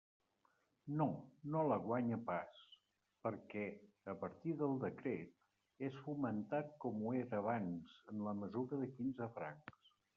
No, 1.01 1.05
no 1.55 1.59
la 1.71 1.75
guanya 1.83 2.17
pas; 2.29 2.61
perquè, 3.27 3.67
a 4.15 4.17
partir 4.25 4.55
del 4.65 4.75
decret, 4.87 5.37
és 5.91 6.01
fomentat 6.09 6.75
com 6.85 7.07
ho 7.11 7.15
era 7.25 7.43
abans, 7.45 7.95
en 8.15 8.27
la 8.29 8.37
mesura 8.45 8.85
de 8.85 8.93
quinze 9.01 9.33
francs. 9.41 9.93